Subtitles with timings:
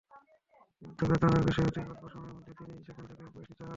[0.81, 3.69] কিন্তু বেদনার বিষয়, অতি অল্প সময়ের মধ্যে তিনি সেখান থেকে বহিষ্কৃত হন।